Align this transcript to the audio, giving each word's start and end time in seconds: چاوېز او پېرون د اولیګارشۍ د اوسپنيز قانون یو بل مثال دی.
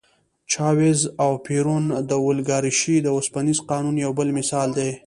چاوېز 0.51 1.01
او 1.23 1.31
پېرون 1.45 1.83
د 2.09 2.11
اولیګارشۍ 2.23 2.95
د 3.01 3.07
اوسپنيز 3.15 3.57
قانون 3.69 3.95
یو 4.05 4.11
بل 4.19 4.27
مثال 4.39 4.69
دی. 4.77 4.91